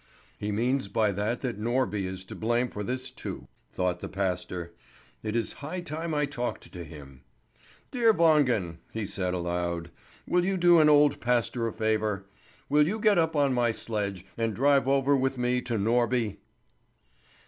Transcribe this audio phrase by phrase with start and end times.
[0.39, 4.73] "He means by that that Norby is to blame for this too," thought the pastor.
[5.21, 7.21] "It is high time I talked to him.
[7.91, 9.91] Dear Wangen," he said aloud,
[10.27, 12.25] "will you do an old pastor a favour?
[12.67, 16.37] Will you get up on my sledge, and drive over with me to Norby?"